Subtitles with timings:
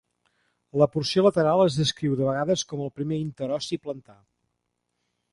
[0.81, 4.17] La porció lateral es descriu de vegades com el primer interossi plantar.